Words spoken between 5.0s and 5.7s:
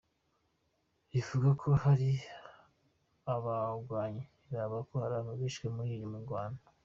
Haram bishwe